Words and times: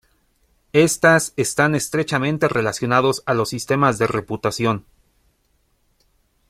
Éstas 0.73 1.31
están 1.35 1.75
estrechamente 1.75 2.47
relacionados 2.47 3.21
a 3.27 3.35
los 3.35 3.49
sistemas 3.49 3.99
de 3.99 4.07
reputación. 4.07 4.87